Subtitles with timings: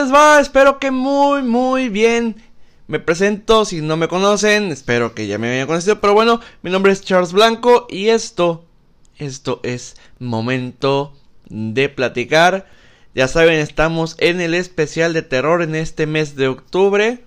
[0.00, 0.40] les va?
[0.40, 2.36] Espero que muy, muy bien.
[2.86, 6.70] Me presento, si no me conocen, espero que ya me hayan conocido, pero bueno, mi
[6.70, 8.64] nombre es Charles Blanco y esto,
[9.18, 11.14] esto es momento
[11.48, 12.66] de platicar.
[13.14, 17.24] Ya saben, estamos en el especial de terror en este mes de octubre.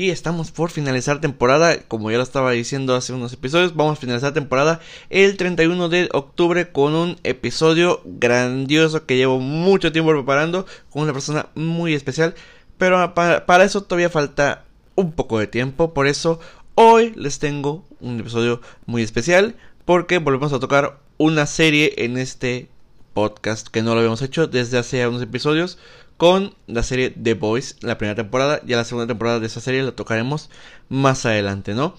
[0.00, 4.00] Y estamos por finalizar temporada, como ya lo estaba diciendo hace unos episodios, vamos a
[4.00, 10.64] finalizar temporada el 31 de octubre con un episodio grandioso que llevo mucho tiempo preparando
[10.88, 12.34] con una persona muy especial.
[12.78, 16.40] Pero para, eso todavía falta un poco de tiempo, por eso
[16.76, 22.70] hoy les tengo un episodio muy especial porque volvemos a tocar una serie en este
[23.12, 25.76] podcast que no lo habíamos hecho desde hace unos episodios
[26.20, 28.60] con la serie The Boys, la primera temporada.
[28.66, 30.50] Ya la segunda temporada de esa serie la tocaremos
[30.90, 31.94] más adelante, ¿no?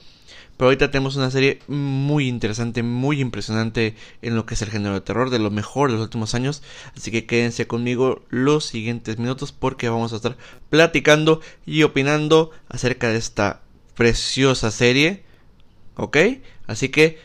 [0.58, 4.94] Pero ahorita tenemos una serie muy interesante, muy impresionante en lo que es el género
[4.94, 6.61] de terror, de lo mejor de los últimos años.
[6.95, 10.38] Así que quédense conmigo los siguientes minutos porque vamos a estar
[10.69, 13.61] platicando y opinando acerca de esta
[13.95, 15.23] preciosa serie.
[15.95, 16.17] ¿Ok?
[16.67, 17.17] Así que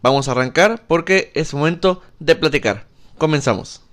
[0.00, 2.86] vamos a arrancar porque es momento de platicar.
[3.18, 3.85] Comenzamos.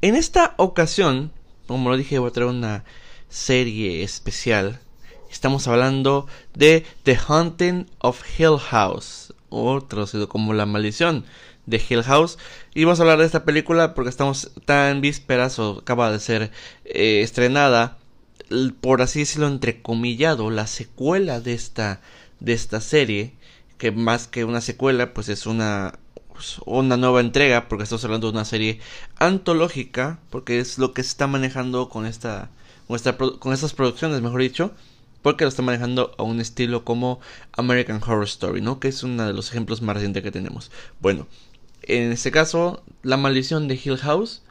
[0.00, 1.32] En esta ocasión,
[1.66, 2.84] como lo dije, voy a traer una
[3.28, 4.78] serie especial.
[5.28, 11.24] Estamos hablando de The Haunting of Hill House, o traducido como La Maldición
[11.66, 12.38] de Hill House.
[12.74, 16.52] Y vamos a hablar de esta película porque estamos tan vísperas o acaba de ser
[16.84, 17.98] eh, estrenada,
[18.80, 22.00] por así decirlo, entrecomillado, la secuela de esta,
[22.38, 23.32] de esta serie,
[23.78, 25.98] que más que una secuela, pues es una
[26.38, 28.78] pues, una nueva entrega, porque estamos hablando de una serie
[29.16, 32.48] antológica, porque es lo que se está manejando con esta,
[32.86, 34.70] con, estas producciones, mejor dicho,
[35.20, 37.18] porque lo está manejando a un estilo como
[37.50, 38.78] American Horror Story, ¿no?
[38.78, 40.70] Que es uno de los ejemplos más recientes que tenemos.
[41.00, 41.26] Bueno,
[41.82, 44.42] en este caso, La Maldición de Hill House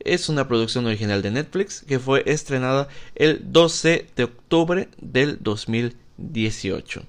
[0.00, 7.04] es una producción original de Netflix que fue estrenada el 12 de octubre del 2018.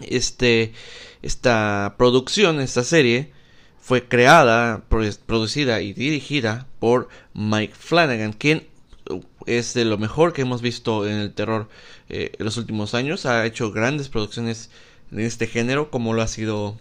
[0.00, 0.72] Este,
[1.22, 3.32] esta producción, esta serie,
[3.80, 4.84] fue creada,
[5.26, 8.66] producida y dirigida por Mike Flanagan, quien
[9.10, 11.68] uh, es de lo mejor que hemos visto en el terror
[12.08, 13.26] eh, en los últimos años.
[13.26, 14.70] Ha hecho grandes producciones
[15.10, 16.78] en este género, como lo ha sido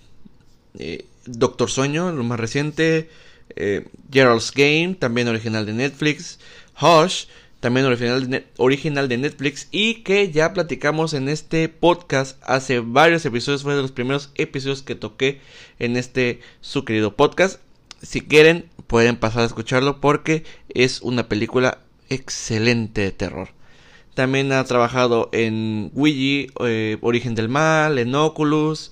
[0.78, 3.10] eh, Doctor Sueño, lo más reciente,
[3.56, 6.40] eh, Gerald's Game, también original de Netflix,
[6.80, 7.26] Hush,
[7.62, 13.24] también original de, original de Netflix y que ya platicamos en este podcast hace varios
[13.26, 15.40] episodios, fue de los primeros episodios que toqué
[15.78, 17.62] en este su querido podcast.
[18.02, 21.78] Si quieren pueden pasar a escucharlo porque es una película
[22.10, 23.50] excelente de terror.
[24.16, 28.92] También ha trabajado en Ouija, eh, Origen del Mal, en Oculus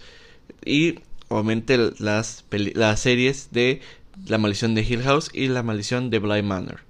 [0.64, 3.82] y obviamente las, las series de
[4.28, 6.89] La Maldición de Hill House y La Maldición de Bly Manor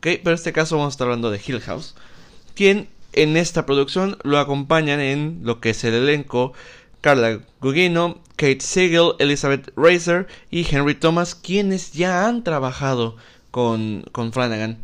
[0.00, 1.94] pero en este caso vamos a estar hablando de Hill House,
[2.54, 6.52] quien en esta producción lo acompañan en lo que es el elenco
[7.00, 13.16] Carla Gugino, Kate Siegel, Elizabeth Racer y Henry Thomas, quienes ya han trabajado
[13.50, 14.78] con, con Flanagan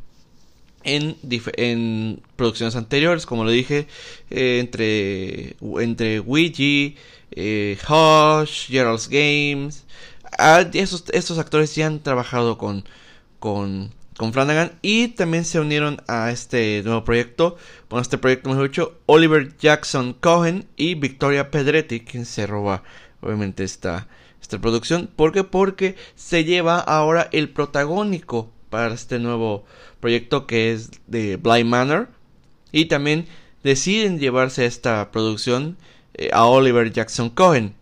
[0.87, 3.87] en, producciones anteriores, como lo dije,
[4.31, 6.99] eh, entre, entre Ouija,
[7.33, 9.85] eh, Hush, Gerald's Games.
[10.39, 12.85] Ah, estos actores ya han trabajado con,
[13.39, 17.57] con con Flanagan y también se unieron a este nuevo proyecto,
[17.89, 22.83] bueno, este proyecto mejor dicho, Oliver Jackson Cohen y Victoria Pedretti, quien se roba
[23.21, 24.09] obviamente esta,
[24.41, 25.09] esta producción.
[25.15, 25.45] ¿Por qué?
[25.45, 29.65] Porque se lleva ahora el protagónico para este nuevo
[30.01, 32.09] proyecto que es de Bly Manor
[32.73, 33.27] y también
[33.63, 35.77] deciden llevarse esta producción
[36.15, 37.75] eh, a Oliver Jackson Cohen.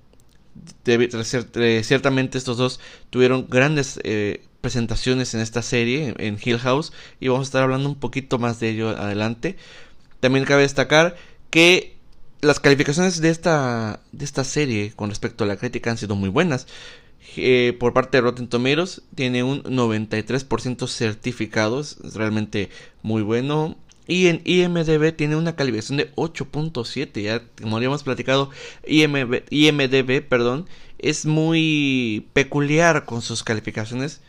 [0.84, 6.90] ciertamente estos dos tuvieron grandes eh, presentaciones en esta serie, en Hill House,
[7.20, 9.56] y vamos a estar hablando un poquito más de ello adelante.
[10.20, 11.16] También cabe destacar
[11.50, 11.98] que
[12.40, 16.30] las calificaciones de esta, de esta serie con respecto a la crítica han sido muy
[16.30, 16.66] buenas.
[17.36, 22.70] Eh, por parte de Rotten Tomatoes tiene un 93% certificados, es realmente
[23.02, 23.76] muy bueno.
[24.06, 28.48] Y en IMDB tiene una calificación de 8.7, ya como habíamos platicado,
[28.86, 30.66] IMDB perdón,
[30.98, 34.22] es muy peculiar con sus calificaciones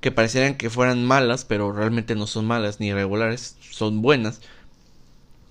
[0.00, 4.40] que parecieran que fueran malas, pero realmente no son malas ni irregulares, son buenas.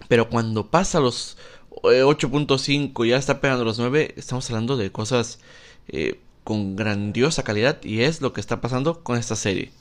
[0.08, 1.38] Pero cuando pasa los
[1.70, 5.40] 8.5 y ya está pegando los 9, estamos hablando de cosas
[5.88, 9.72] eh, con grandiosa calidad y es lo que está pasando con esta serie.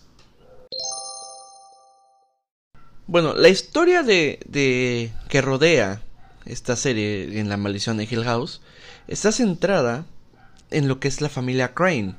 [3.06, 6.02] Bueno, la historia de, de que rodea
[6.44, 8.60] esta serie en La maldición de Hill House
[9.06, 10.04] está centrada
[10.70, 12.16] en lo que es la familia Crane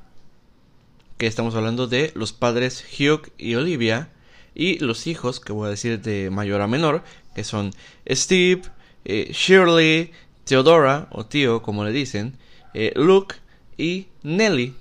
[1.20, 4.10] que estamos hablando de los padres Hugh y Olivia,
[4.56, 7.04] y los hijos, que voy a decir de mayor a menor,
[7.36, 7.74] que son
[8.10, 8.62] Steve,
[9.04, 10.12] eh, Shirley,
[10.46, 12.38] Theodora, o tío, como le dicen,
[12.74, 13.36] eh, Luke
[13.78, 14.74] y Nelly.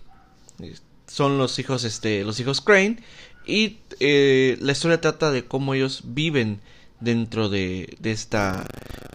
[1.08, 2.98] Son los hijos, este, los hijos Crane.
[3.44, 6.60] Y eh, la historia trata de cómo ellos viven
[7.00, 8.64] dentro de, de esta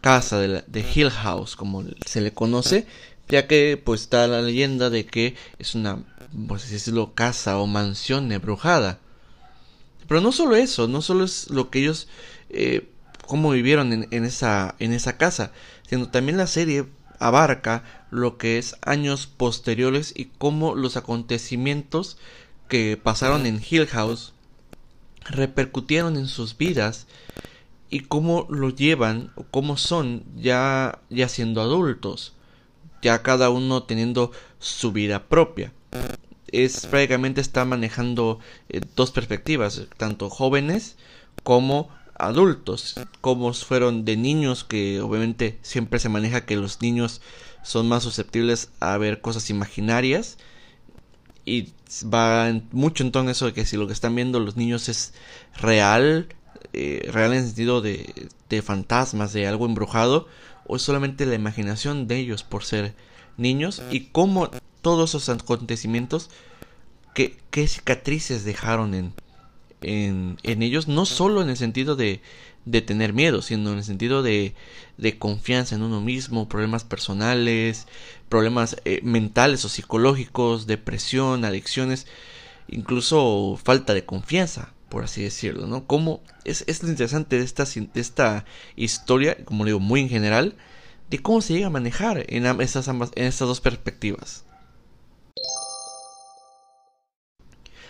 [0.02, 2.86] casa de, de, Hill House, como se le conoce,
[3.30, 6.04] ya que pues está la leyenda de que es una,
[6.48, 9.00] pues así decirlo, casa o mansión embrujada.
[10.08, 12.08] Pero no solo eso, no solo es lo que ellos,
[12.50, 12.90] eh,
[13.25, 15.52] cómo vivieron en, en, esa, en esa casa,
[15.88, 16.86] sino también la serie
[17.20, 22.18] abarca lo que es años posteriores y cómo los acontecimientos
[22.68, 24.34] que pasaron en Hill House
[25.25, 27.08] repercutieron en sus vidas
[27.90, 32.34] y cómo lo llevan o cómo son ya ya siendo adultos
[33.03, 35.71] ya cada uno teniendo su vida propia.
[36.47, 38.39] Es prácticamente está manejando
[38.69, 40.95] eh, dos perspectivas tanto jóvenes
[41.44, 42.95] como adultos.
[43.21, 47.21] Como fueron de niños que obviamente siempre se maneja que los niños
[47.63, 50.38] son más susceptibles a ver cosas imaginarias.
[51.45, 51.73] Y
[52.05, 55.13] va mucho en tono eso de que si lo que están viendo los niños es
[55.59, 56.29] real,
[56.71, 60.27] eh, real en el sentido de, de fantasmas, de algo embrujado,
[60.65, 62.95] o es solamente la imaginación de ellos por ser
[63.38, 64.50] niños y cómo
[64.81, 66.30] todos esos acontecimientos,
[67.13, 69.13] qué, qué cicatrices dejaron en,
[69.81, 72.21] en, en ellos, no solo en el sentido de,
[72.65, 74.56] de tener miedo, sino en el sentido de,
[74.98, 77.88] de confianza en uno mismo, problemas personales,
[78.30, 82.07] problemas eh, mentales o psicológicos, depresión, adicciones,
[82.68, 85.88] incluso falta de confianza, por así decirlo, ¿no?
[85.88, 88.45] Como es, es lo interesante de esta, de esta
[88.75, 90.56] historia, como digo, muy en general,
[91.10, 94.45] de cómo se llega a manejar en, estas, ambas, en estas dos perspectivas.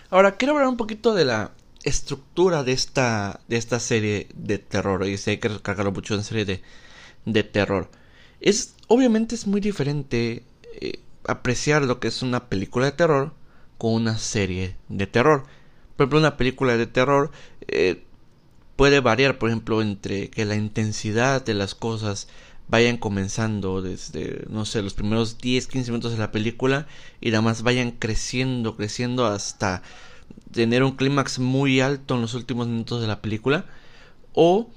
[0.08, 1.52] Ahora, quiero hablar un poquito de la
[1.82, 5.06] estructura de esta, de esta serie de terror.
[5.06, 6.62] Y sé hay que recargarlo mucho en serie de,
[7.26, 7.90] de terror.
[8.40, 10.42] Es, obviamente es muy diferente
[10.80, 13.34] eh, apreciar lo que es una película de terror
[13.76, 15.44] con una serie de terror.
[15.96, 17.30] Por ejemplo, una película de terror
[17.68, 18.04] eh,
[18.76, 22.28] puede variar, por ejemplo, entre que la intensidad de las cosas
[22.68, 26.86] vayan comenzando desde, no sé, los primeros 10, 15 minutos de la película
[27.20, 29.82] y nada más vayan creciendo, creciendo hasta
[30.50, 33.66] tener un clímax muy alto en los últimos minutos de la película
[34.32, 34.70] o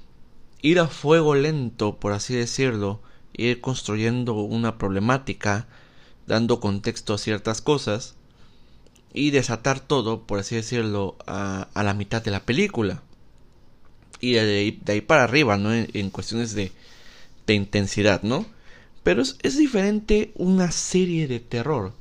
[0.62, 3.00] ir a fuego lento, por así decirlo,
[3.32, 5.66] ir construyendo una problemática,
[6.26, 8.17] dando contexto a ciertas cosas
[9.12, 13.02] y desatar todo, por así decirlo, a, a la mitad de la película.
[14.20, 15.72] Y de ahí, de ahí para arriba, ¿no?
[15.72, 16.72] En, cuestiones de,
[17.46, 18.46] de, intensidad, ¿no?
[19.02, 21.94] Pero es, es diferente una serie de terror.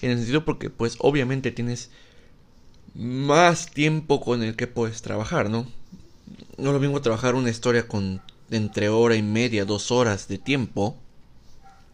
[0.00, 1.90] En el sentido porque, pues, obviamente tienes
[2.94, 5.66] más tiempo con el que puedes trabajar, ¿no?
[6.58, 10.38] No es lo mismo trabajar una historia con entre hora y media, dos horas de
[10.38, 10.96] tiempo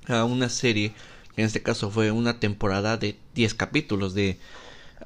[0.06, 0.92] a una serie
[1.38, 4.40] en este caso fue una temporada de 10 capítulos de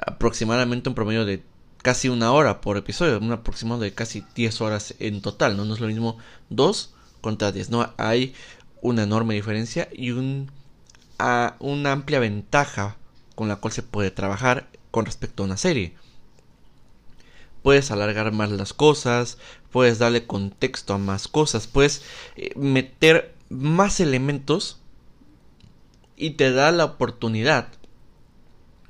[0.06, 1.42] aproximadamente un promedio de
[1.82, 5.74] casi una hora por episodio, un aproximado de casi 10 horas en total, ¿no?
[5.74, 6.16] Es lo mismo
[6.48, 7.92] 2 contra 10, ¿no?
[7.98, 8.34] Hay
[8.80, 10.50] una enorme diferencia y un,
[11.18, 12.96] a, una amplia ventaja
[13.34, 15.94] con la cual se puede trabajar con respecto a una serie.
[17.62, 19.36] Puedes alargar más las cosas,
[19.70, 22.02] puedes darle contexto a más cosas, puedes
[22.36, 24.81] eh, meter más elementos
[26.22, 27.66] y te da la oportunidad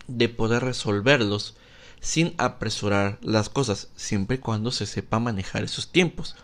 [0.06, 1.56] de poder resolverlos
[1.98, 6.36] sin apresurar las cosas, siempre y cuando se sepa manejar esos tiempos.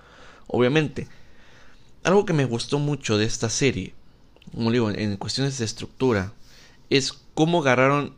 [0.47, 1.07] Obviamente,
[2.05, 3.93] algo que me gustó mucho de esta serie,
[4.55, 6.33] como digo, en cuestiones de estructura,
[6.89, 8.17] es cómo agarraron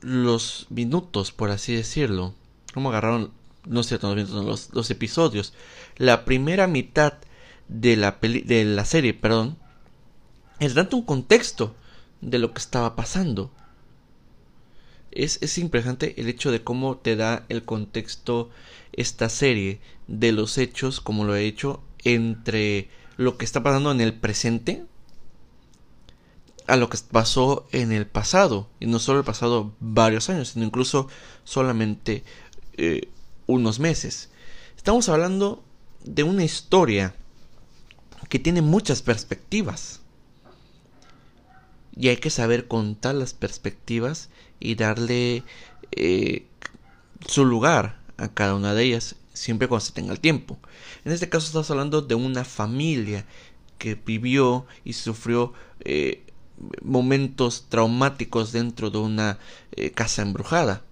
[0.00, 2.36] los minutos, por así decirlo.
[2.72, 3.32] Cómo agarraron,
[3.66, 5.54] no sé, los, los episodios.
[5.96, 7.14] La primera mitad
[7.66, 9.58] de la, de la serie, perdón,
[10.60, 11.74] es dando un contexto
[12.22, 13.50] de lo que estaba pasando.
[15.10, 18.48] Es, es impresionante el hecho de cómo te da el contexto
[18.92, 22.88] esta serie de los hechos, como lo he hecho, entre
[23.18, 24.86] lo que está pasando en el presente
[26.66, 30.64] a lo que pasó en el pasado, y no solo el pasado varios años, sino
[30.64, 31.08] incluso
[31.44, 32.24] solamente
[32.74, 33.08] eh,
[33.46, 34.30] unos meses.
[34.76, 35.62] Estamos hablando
[36.04, 37.14] de una historia
[38.28, 40.01] que tiene muchas perspectivas.
[41.96, 44.30] Y hay que saber contar las perspectivas
[44.60, 45.42] y darle
[45.92, 46.46] eh,
[47.26, 50.58] su lugar a cada una de ellas, siempre cuando se tenga el tiempo.
[51.04, 53.26] En este caso estamos hablando de una familia
[53.78, 56.24] que vivió y sufrió eh,
[56.82, 59.38] momentos traumáticos dentro de una
[59.72, 60.82] eh, casa embrujada.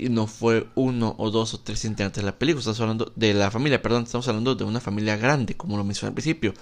[0.00, 3.34] Y no fue uno o dos o tres integrantes de la película, estamos hablando de
[3.34, 6.54] la familia, perdón, estamos hablando de una familia grande, como lo mencioné al principio.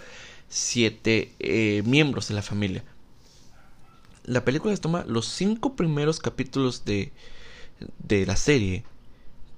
[0.49, 1.35] Siete
[1.85, 2.83] miembros de la familia.
[4.26, 7.12] La película toma los cinco primeros capítulos de,
[8.00, 8.85] de la serie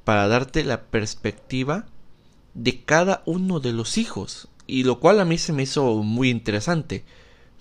[0.04, 1.86] para darte la perspectiva
[2.54, 4.48] de cada uno de los hijos.
[4.66, 7.04] Y lo cual a mí se me hizo muy interesante.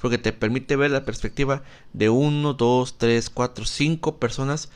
[0.01, 4.69] Porque te permite ver la perspectiva de uno, dos, tres, cuatro, cinco personas.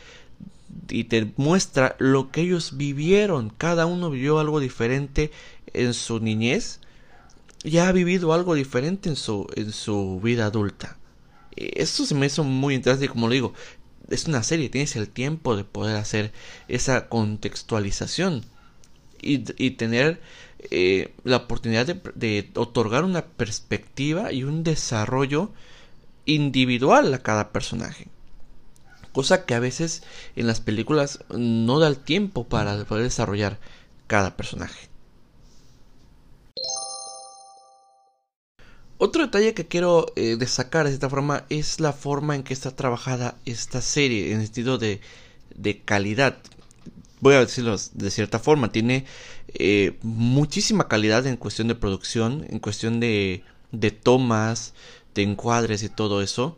[0.89, 3.49] Y te muestra lo que ellos vivieron.
[3.49, 5.31] Cada uno vivió algo diferente
[5.73, 6.79] en su niñez.
[7.63, 10.97] Y ha vivido algo diferente en su, en su vida adulta.
[11.55, 13.09] Esto se me hizo muy interesante.
[13.09, 13.53] Como digo,
[14.09, 14.69] es una serie.
[14.69, 16.31] Tienes el tiempo de poder hacer
[16.67, 18.43] esa contextualización
[19.21, 20.19] y, tener
[20.71, 25.51] eh, la oportunidad de, otorgar una perspectiva y un desarrollo
[26.25, 28.07] individual a cada personaje.
[29.11, 30.03] Cosa que a veces
[30.35, 33.59] en las películas no da el tiempo para poder desarrollar
[34.07, 34.90] cada personaje.
[39.03, 42.75] Otro detalle que quiero eh, destacar de esta forma es la forma en que está
[42.75, 45.01] trabajada esta serie en el sentido de,
[45.55, 46.37] de calidad
[47.21, 49.05] voy a decirlo de cierta forma, tiene
[49.53, 54.73] eh, muchísima calidad en cuestión de producción, en cuestión de, de tomas,
[55.15, 56.57] de encuadres y todo eso.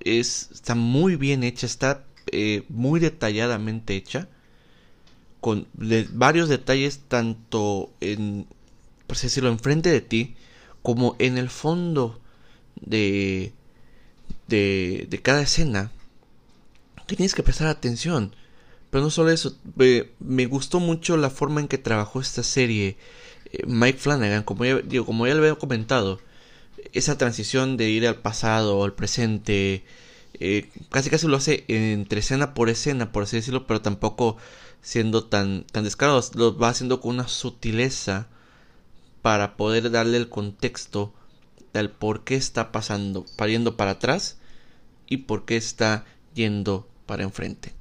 [0.00, 4.28] Es, está muy bien hecha, está eh, muy detalladamente hecha,
[5.40, 5.68] con
[6.12, 8.46] varios detalles tanto en,
[9.06, 10.34] por así decirlo, enfrente de ti,
[10.82, 12.20] como en el fondo
[12.80, 13.52] de,
[14.48, 15.92] de, de cada escena.
[17.06, 18.34] Tienes que prestar atención
[18.92, 19.56] pero no solo eso,
[20.18, 22.98] me gustó mucho la forma en que trabajó esta serie
[23.50, 26.20] eh, Mike Flanagan, como ya, como ya le había comentado,
[26.92, 29.82] esa transición de ir al pasado, al presente,
[30.40, 34.36] eh, casi casi lo hace entre escena por escena, por así decirlo, pero tampoco
[34.82, 38.28] siendo tan, tan descarado, lo va haciendo con una sutileza
[39.22, 41.14] para poder darle el contexto
[41.72, 44.36] del por qué está pasando, yendo para atrás
[45.06, 47.72] y por qué está yendo para enfrente.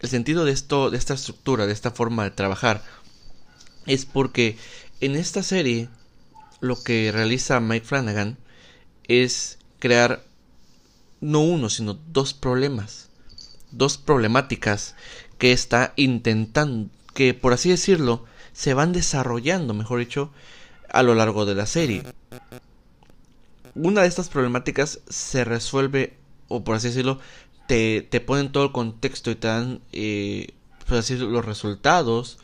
[0.00, 2.82] El sentido de esto, de esta estructura, de esta forma de trabajar,
[3.86, 4.56] es porque
[5.00, 5.88] en esta serie
[6.60, 8.38] lo que realiza Mike Flanagan
[9.04, 10.24] es crear
[11.20, 13.08] no uno, sino dos problemas,
[13.70, 14.94] dos problemáticas
[15.38, 18.24] que está intentando, que por así decirlo,
[18.56, 20.30] se van desarrollando, mejor dicho,
[20.88, 22.04] a lo largo de la serie.
[23.74, 26.16] Una de estas problemáticas se resuelve,
[26.48, 27.18] o por así decirlo,
[27.68, 30.54] te, te ponen todo el contexto y te dan eh,
[30.86, 32.38] pues así, los resultados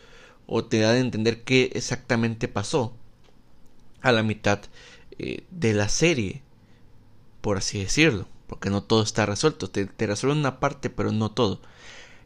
[0.47, 2.95] o te dan a entender qué exactamente pasó
[4.03, 4.61] a la mitad
[5.19, 6.43] eh, de la serie,
[7.41, 11.31] por así decirlo, porque no todo está resuelto, te, te resuelven una parte pero no
[11.31, 11.63] todo.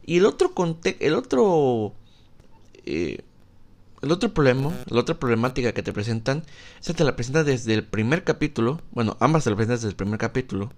[0.05, 0.53] Y el otro
[0.99, 1.95] el otro
[2.85, 3.23] eh,
[4.03, 6.45] el otro problema, la otra problemática que te presentan,
[6.81, 9.97] esa te la presentan desde el primer capítulo, bueno, ambas te la presentan desde el
[9.97, 10.71] primer capítulo,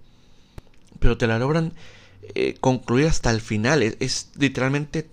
[0.99, 1.73] pero te la logran
[2.35, 3.83] eh, concluir hasta el final.
[3.83, 5.09] Es, literalmente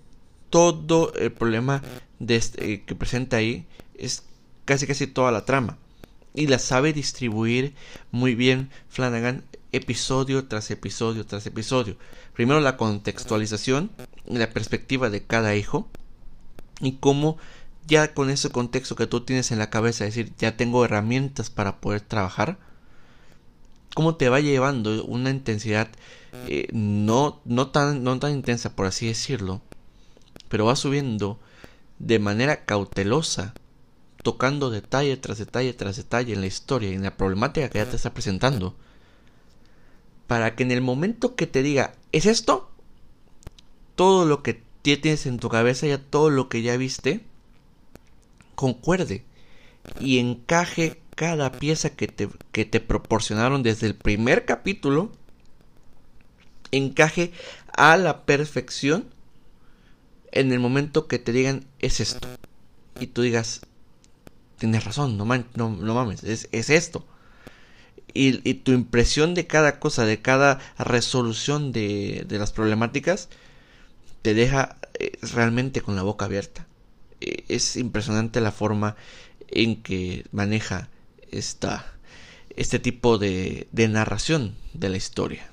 [0.49, 1.81] todo el problema
[2.19, 3.65] de este, eh, que presenta ahí.
[3.97, 4.23] Es
[4.65, 5.77] casi casi toda la trama.
[6.33, 7.73] Y la sabe distribuir
[8.11, 11.97] muy bien Flanagan episodio tras episodio tras episodio.
[12.33, 13.91] Primero la contextualización
[14.25, 15.89] la perspectiva de cada hijo.
[16.79, 17.37] Y cómo
[17.87, 21.49] ya con ese contexto que tú tienes en la cabeza, es decir, ya tengo herramientas
[21.49, 22.57] para poder trabajar
[23.95, 25.87] cómo te va llevando una intensidad
[26.47, 29.61] eh, no, no, tan, no tan intensa, por así decirlo,
[30.49, 31.39] pero va subiendo
[31.97, 33.53] de manera cautelosa,
[34.21, 37.95] tocando detalle tras detalle tras detalle en la historia en la problemática que ya te
[37.95, 38.75] está presentando,
[40.27, 42.69] para que en el momento que te diga, ¿es esto?
[43.95, 47.25] Todo lo que tienes en tu cabeza, ya todo lo que ya viste,
[48.57, 49.23] concuerde
[49.99, 55.11] y encaje cada pieza que te, que te proporcionaron desde el primer capítulo
[56.71, 57.31] encaje
[57.71, 59.05] a la perfección
[60.31, 62.27] en el momento que te digan es esto
[62.99, 63.61] y tú digas
[64.57, 67.05] tienes razón no, no, mames es, esto
[68.11, 73.29] y, tu impresión de cada cosa de cada resolución de, de las problemáticas
[74.23, 76.65] te deja eh, realmente con la boca abierta
[77.19, 78.95] es impresionante la forma
[79.47, 80.89] en que maneja
[81.31, 81.93] esta,
[82.55, 85.51] este tipo de, de narración de la historia.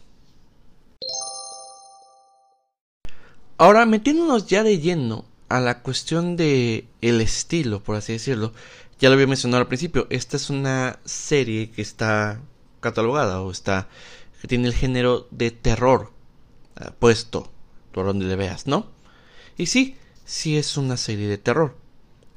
[3.56, 8.52] Ahora, metiéndonos ya de lleno a la cuestión de el estilo, por así decirlo,
[8.99, 12.40] ya lo había mencionado al principio, esta es una serie que está
[12.80, 13.88] catalogada o está
[14.40, 16.12] que tiene el género de terror
[16.78, 17.50] eh, puesto
[17.92, 18.88] por donde le veas, ¿no?
[19.56, 21.76] Y sí, sí es una serie de terror.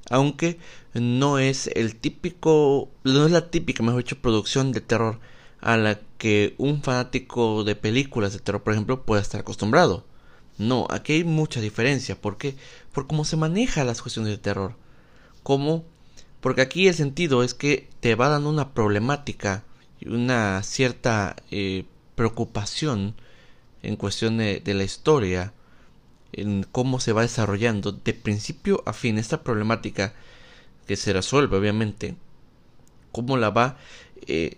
[0.09, 0.57] Aunque
[0.93, 5.19] no es el típico, no es la típica, mejor dicho, producción de terror
[5.59, 10.05] a la que un fanático de películas de terror, por ejemplo, puede estar acostumbrado.
[10.57, 12.19] No, aquí hay mucha diferencia.
[12.19, 12.55] ¿Por qué?
[12.93, 14.75] Por cómo se maneja las cuestiones de terror.
[15.43, 15.85] ¿Cómo?
[16.41, 19.63] Porque aquí el sentido es que te va dando una problemática
[19.99, 23.15] y una cierta eh, preocupación
[23.83, 25.53] en cuestión de, la historia,
[26.37, 30.13] en cómo se va desarrollando de principio a fin esta problemática
[30.87, 32.15] que se resuelve obviamente,
[33.11, 33.77] cómo la va
[34.27, 34.57] eh,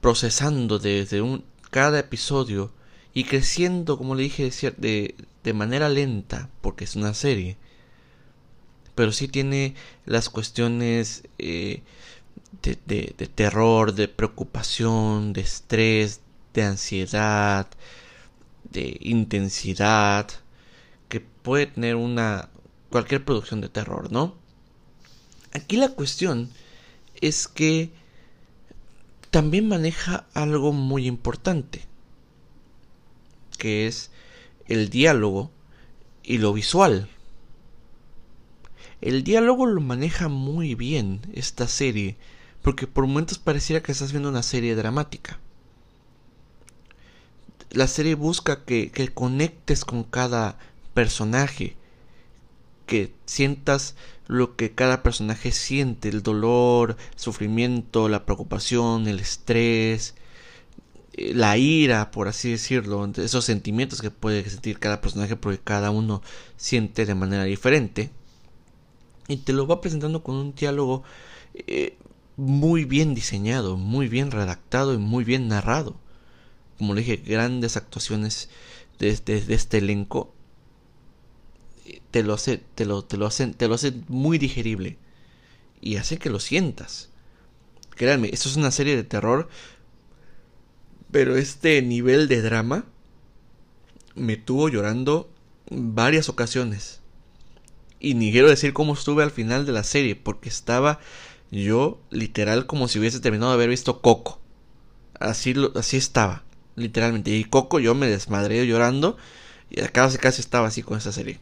[0.00, 2.72] procesando desde un, cada episodio
[3.12, 7.56] y creciendo, como le dije, de, de manera lenta, porque es una serie,
[8.94, 11.82] pero sí tiene las cuestiones eh,
[12.62, 12.78] de,
[13.16, 16.20] de, terror, de preocupación, de estrés,
[16.52, 17.66] de ansiedad,
[18.70, 20.28] de intensidad,
[21.08, 22.48] que puede tener una
[22.90, 24.34] cualquier producción de terror, ¿no?
[25.52, 26.50] Aquí la cuestión
[27.20, 27.92] es que
[29.30, 31.84] también maneja algo muy importante,
[33.58, 34.10] que es
[34.66, 35.50] el diálogo
[36.22, 37.08] y lo visual.
[39.00, 42.16] El diálogo lo maneja muy bien esta serie,
[42.62, 45.38] porque por momentos pareciera que estás viendo una serie dramática.
[47.70, 50.58] La serie busca que, que conectes con cada
[50.94, 51.76] personaje,
[52.86, 60.14] que sientas lo que cada personaje siente, el dolor, el sufrimiento, la preocupación, el estrés,
[61.14, 65.90] eh, la ira, por así decirlo, esos sentimientos que puede sentir cada personaje porque cada
[65.90, 66.22] uno
[66.56, 68.10] siente de manera diferente.
[69.28, 71.02] Y te lo va presentando con un diálogo
[71.54, 71.96] eh,
[72.36, 75.96] muy bien diseñado, muy bien redactado y muy bien narrado.
[76.78, 78.50] Como le dije, grandes actuaciones
[78.98, 80.33] de, de este elenco
[82.10, 84.98] te lo hace, te lo, te lo hacen, te lo hace muy digerible
[85.80, 87.10] y hace que lo sientas.
[87.94, 89.48] Créanme, esto es una serie de terror,
[91.10, 92.86] pero este nivel de drama
[94.14, 95.30] me tuvo llorando
[95.70, 97.00] varias ocasiones.
[98.00, 101.00] Y ni quiero decir cómo estuve al final de la serie, porque estaba
[101.50, 104.40] yo literal como si hubiese terminado de haber visto Coco.
[105.20, 106.44] Así, así estaba,
[106.74, 107.30] literalmente.
[107.30, 109.16] Y Coco yo me desmadré llorando
[109.70, 111.40] y casi casi estaba así con esa serie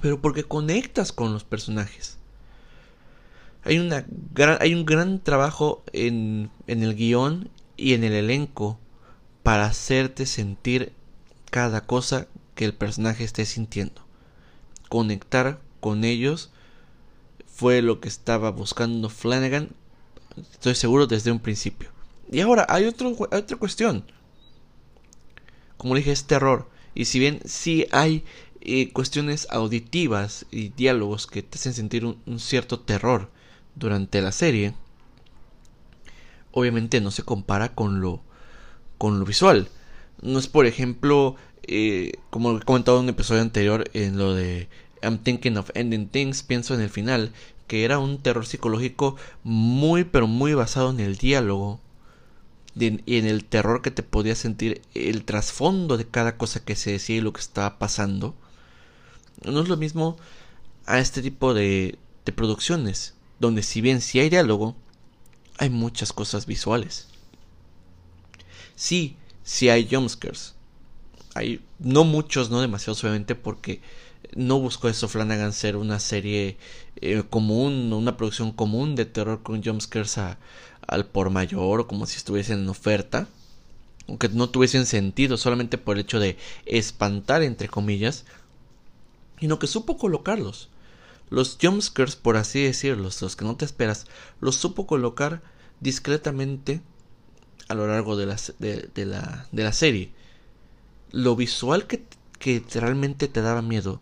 [0.00, 2.18] pero porque conectas con los personajes.
[3.64, 8.78] Hay, una gran, hay un gran trabajo en, en el guion y en el elenco
[9.42, 10.92] para hacerte sentir
[11.50, 14.04] cada cosa que el personaje esté sintiendo.
[14.88, 16.50] Conectar con ellos
[17.46, 19.70] fue lo que estaba buscando Flanagan,
[20.52, 21.90] estoy seguro desde un principio.
[22.30, 24.04] Y ahora hay, otro, hay otra cuestión.
[25.76, 26.68] Como dije, es terror.
[26.94, 28.24] Y si bien sí hay
[28.92, 33.30] cuestiones auditivas y diálogos que te hacen sentir un, cierto terror
[33.74, 34.74] durante la serie,
[36.52, 38.22] obviamente no se compara con lo,
[38.98, 39.68] con lo visual.
[40.22, 44.68] No es, por ejemplo, eh, como he comentado en un episodio anterior, en lo de
[45.02, 47.32] I'm thinking of ending things, pienso en el final,
[47.66, 51.80] que era un terror psicológico muy, pero muy basado en el diálogo
[52.74, 56.92] y en el terror que te podía sentir el trasfondo de cada cosa que se
[56.92, 58.34] decía y lo que estaba pasando
[59.44, 60.16] no es lo mismo
[60.86, 64.76] a este tipo de, de producciones, donde si bien si hay diálogo,
[65.58, 67.08] hay muchas cosas visuales.
[68.74, 70.54] Sí, sí hay jumpscares.
[71.34, 73.80] Hay, no muchos, no demasiados obviamente, porque
[74.34, 76.56] no buscó eso Flanagan ser una serie
[76.96, 82.16] eh, común, una producción común de terror con jumpscares al por mayor o como si
[82.16, 83.28] estuviesen en oferta.
[84.08, 88.24] Aunque no tuviesen sentido solamente por el hecho de espantar, entre comillas,
[89.40, 90.70] sino que supo colocarlos.
[91.28, 94.06] Los jumpscares, por así decirlos, los que no te esperas,
[94.40, 95.42] los supo colocar
[95.80, 96.80] discretamente
[97.68, 100.10] a lo largo de la, de, la, de la serie.
[101.10, 102.04] Lo visual que,
[102.38, 104.00] que, realmente te daba miedo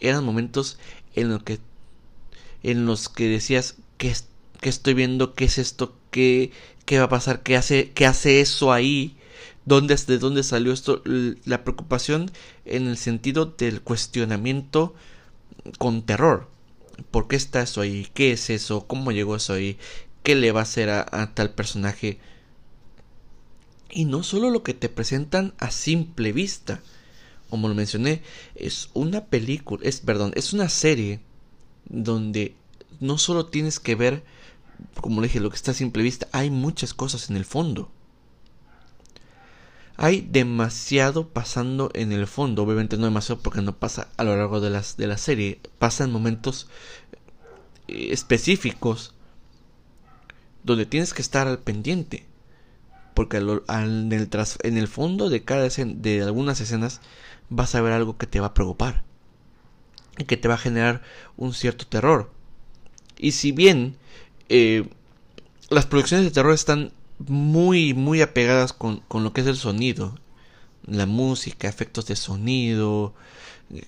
[0.00, 0.78] eran momentos
[1.14, 1.58] en los que,
[2.62, 4.12] en los que decías, ¿qué,
[4.62, 5.34] estoy viendo?
[5.34, 5.94] ¿Qué es esto?
[6.10, 6.52] ¿Qué,
[6.86, 7.42] ¿Qué va a pasar?
[7.42, 9.16] ¿Qué hace, qué hace eso ahí?
[9.70, 11.00] ¿Dónde, ¿De dónde salió esto?
[11.44, 12.32] La preocupación
[12.64, 14.96] en el sentido del cuestionamiento
[15.78, 16.48] con terror.
[17.12, 18.08] ¿Por qué está eso ahí?
[18.12, 18.88] ¿Qué es eso?
[18.88, 19.78] ¿Cómo llegó eso ahí?
[20.24, 22.18] ¿Qué le va a hacer a, tal personaje?
[23.90, 26.80] Y no solo lo que te presentan a simple vista.
[27.48, 28.22] Como lo mencioné,
[28.56, 31.20] es una película, es, perdón, es una serie
[31.88, 32.56] donde
[32.98, 34.24] no solo tienes que ver,
[35.00, 37.92] como le dije, lo que está a simple vista, hay muchas cosas en el fondo
[40.02, 42.62] hay demasiado pasando en el fondo.
[42.62, 45.60] Obviamente no demasiado porque no pasa a lo largo de, las, de la serie.
[45.78, 46.68] Pasa en momentos
[47.86, 49.12] eh, específicos
[50.64, 52.24] donde tienes que estar al pendiente.
[53.12, 54.30] Porque en, el
[54.62, 57.02] en el fondo de cada de algunas escenas
[57.50, 59.04] vas a ver algo que te va a preocupar.
[60.16, 61.02] Y que te va a generar
[61.36, 62.30] un cierto terror.
[63.18, 63.98] Y si bien
[64.48, 64.88] eh,
[65.68, 66.90] las producciones de terror están
[67.28, 70.18] muy, muy apegadas con, con lo que es el sonido,
[70.86, 73.14] la música, efectos de sonido,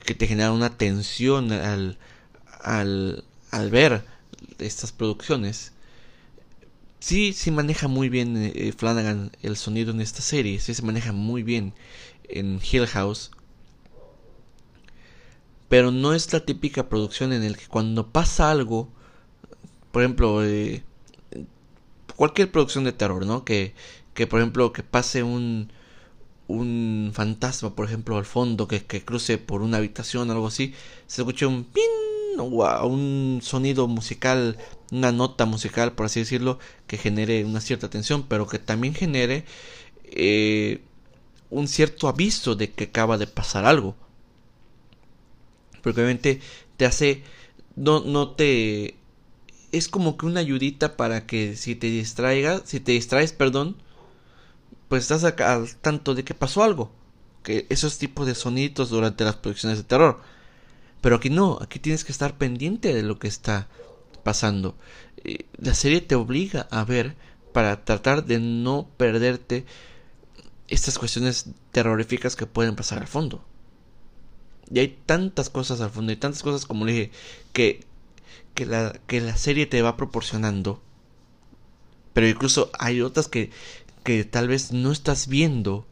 [0.05, 1.99] que te generan una tensión al,
[2.61, 4.05] al, al ver
[4.59, 5.73] estas producciones.
[7.01, 11.13] Sí, sí maneja muy bien eh, Flanagan el sonido en esta serie, sí se maneja
[11.13, 11.75] muy bien
[12.29, 13.31] en Hill House.
[15.69, 18.89] Pero no es la típica producción en el que cuando pasa algo,
[19.91, 20.85] por ejemplo, eh,
[22.23, 23.45] cualquier producción de terror, ¿no?
[23.45, 23.75] Que,
[24.15, 25.73] que por ejemplo, que pase un,
[26.47, 30.73] un fantasma, por ejemplo, al fondo, que, que cruce por una habitación o algo así,
[31.09, 31.83] se escucha un pin
[32.39, 34.57] o un sonido musical,
[34.93, 39.45] una nota musical, por así decirlo, que genere una cierta tensión, pero que también genere
[40.05, 40.81] eh,
[41.51, 43.97] un cierto aviso de que acaba de pasar algo.
[45.83, 46.41] Porque obviamente
[46.77, 47.25] te hace,
[47.75, 48.95] no, no te
[49.73, 53.77] es como que una ayudita para que si te distraigas, si te distraes, perdón,
[54.89, 56.93] pues estás acá al tanto de que pasó algo.
[57.43, 60.21] Que esos tipos de sonidos durante las producciones de terror.
[61.01, 63.67] Pero aquí no, aquí tienes que estar pendiente de lo que está
[64.23, 64.77] pasando.
[65.25, 67.17] Eh, la serie te obliga a ver
[67.53, 69.65] para tratar de no perderte
[70.69, 73.45] estas cuestiones terroríficas que pueden pasar al fondo.
[74.71, 77.11] Y hay tantas cosas al fondo, y tantas cosas como le dije,
[77.53, 77.85] que
[78.55, 80.83] que la, que la serie te va proporcionando.
[82.13, 83.51] Pero incluso hay otras que,
[84.05, 85.87] que tal vez no estás viendo.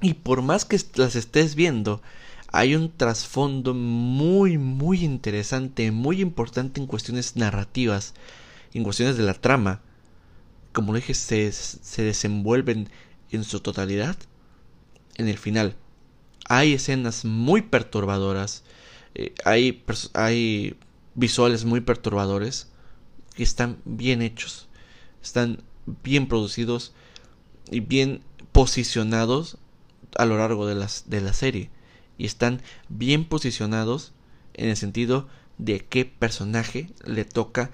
[0.00, 2.02] Y por más que las estés viendo,
[2.48, 8.14] hay un trasfondo muy, muy interesante, muy importante en cuestiones narrativas,
[8.72, 9.80] en cuestiones de la trama.
[10.72, 12.88] Como lo dije, se, se desenvuelven
[13.30, 14.16] en su totalidad
[15.16, 15.76] en el final.
[16.48, 18.64] Hay escenas muy perturbadoras,
[19.14, 20.76] eh, hay, hay
[21.14, 22.68] visuales muy perturbadores
[23.34, 24.68] que están bien hechos,
[25.22, 25.62] están
[26.02, 26.92] bien producidos
[27.70, 28.22] y bien
[28.52, 29.58] posicionados
[30.16, 31.70] a lo largo de, la serie
[32.18, 34.12] y están bien posicionados
[34.54, 37.70] en el sentido de qué personaje le toca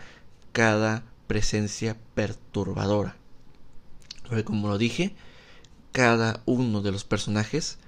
[0.53, 3.17] cada presencia perturbadora.
[4.45, 5.15] Como lo dije,
[5.93, 7.79] cada uno de los personajes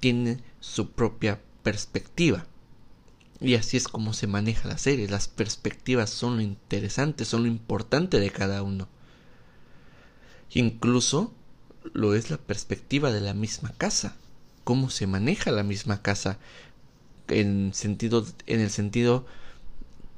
[0.00, 2.46] tiene su propia perspectiva.
[3.40, 5.08] Y así es como se maneja la serie.
[5.08, 8.88] Las perspectivas son lo interesante, son lo importante de cada uno.
[10.52, 11.32] Incluso
[11.94, 14.16] lo es la perspectiva de la misma casa.
[14.64, 16.38] Cómo se maneja la misma casa
[17.28, 19.24] en, sentido, en el sentido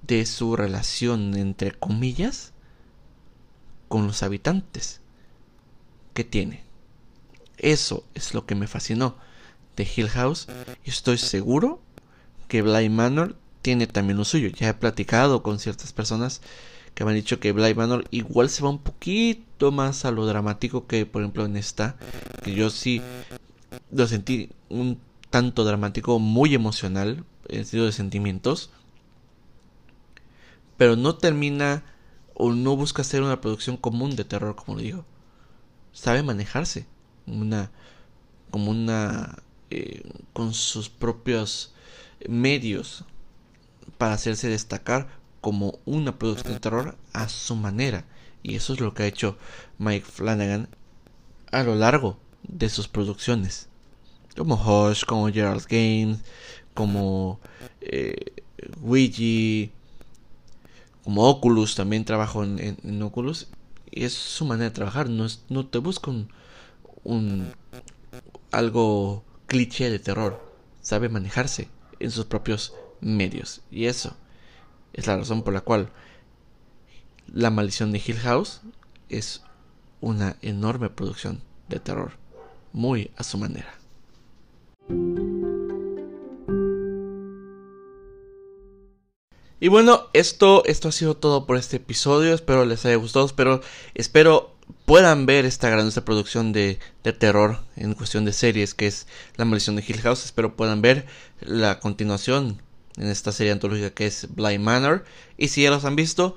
[0.07, 2.53] de su relación, entre comillas,
[3.89, 5.01] con los habitantes
[6.13, 6.65] que tiene.
[7.57, 9.17] Eso es lo que me fascinó
[9.77, 10.49] de Hill House
[10.85, 11.81] y estoy seguro
[12.53, 14.49] que Bly Manor tiene también lo suyo.
[14.51, 16.43] Ya he platicado con ciertas personas
[16.95, 20.27] que me han dicho que Bly Manor igual se va un poquito más a lo
[20.27, 21.97] dramático que por ejemplo en esta.
[22.45, 23.01] Que yo sí
[23.91, 28.69] lo sentí un tanto dramático, muy emocional, en el sentido de sentimientos.
[30.77, 31.85] Pero no termina
[32.35, 35.07] o no busca ser una producción común de terror, como lo digo.
[35.95, 36.87] Sabe manejarse.
[37.27, 37.71] Una.
[38.51, 39.39] como una.
[39.71, 40.03] Eh,
[40.35, 41.72] con sus propios
[42.29, 43.05] medios
[43.99, 45.09] para hacerse destacar
[45.41, 48.05] como una producción de terror a su manera.
[48.43, 49.37] Y eso es lo que ha hecho
[49.79, 50.69] Mike Flanagan
[51.51, 53.69] a lo largo de sus producciones.
[54.37, 56.21] Como Hush, como Gerald's Games,
[56.75, 57.41] como
[57.81, 58.43] eh,
[58.83, 59.73] Ouija,
[61.05, 63.49] como Oculus, también trabajo en, Oculus.
[63.91, 66.29] Y es su manera de trabajar, no, es, no te busca un,
[67.05, 67.53] un
[68.51, 70.43] algo cliché de terror,
[70.81, 71.69] sabe manejarse
[72.03, 73.63] en sus propios medios.
[73.71, 74.17] Y eso
[74.93, 75.91] es la razón por la cual
[77.33, 78.61] La maldición de Hill House
[79.09, 79.43] es
[80.01, 82.13] una enorme producción de terror,
[82.73, 83.73] muy a su manera.
[89.61, 92.35] Y bueno, esto, esto ha sido todo por este episodio.
[92.35, 93.25] Espero les haya gustado.
[93.25, 93.61] Espero,
[93.95, 94.52] espero
[94.85, 99.45] puedan ver esta grandiosa producción de, de, terror en cuestión de series que es La
[99.45, 100.25] maldición de Hill House.
[100.25, 101.07] Espero puedan ver
[101.41, 102.61] la continuación
[102.97, 105.05] en esta serie antológica que es Blind Manor.
[105.37, 106.37] Y si ya los han visto,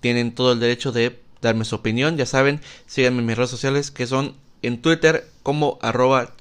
[0.00, 2.16] tienen todo el derecho de darme su opinión.
[2.16, 6.36] Ya saben, síganme en mis redes sociales que son en Twitter como arroba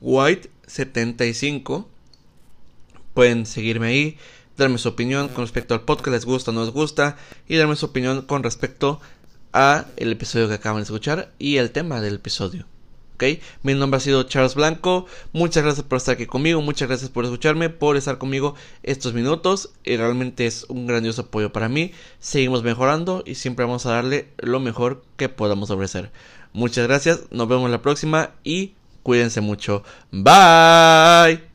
[0.00, 1.86] charleswhite75.
[3.14, 4.18] Pueden seguirme ahí,
[4.56, 7.16] darme su opinión con respecto al podcast, les gusta o no les gusta,
[7.48, 9.17] y darme su opinión con respecto a
[9.52, 12.66] el episodio que acaban de escuchar y el tema del episodio.
[13.18, 13.24] ¿ok?
[13.62, 15.06] Mi nombre ha sido Charles Blanco.
[15.32, 16.62] Muchas gracias por estar aquí conmigo.
[16.62, 19.70] Muchas gracias por escucharme, por estar conmigo estos minutos.
[19.84, 21.92] Y realmente es un grandioso apoyo para mí.
[22.20, 26.12] Seguimos mejorando y siempre vamos a darle lo mejor que podamos ofrecer.
[26.52, 27.22] Muchas gracias.
[27.30, 29.82] Nos vemos la próxima y cuídense mucho.
[30.12, 31.47] Bye.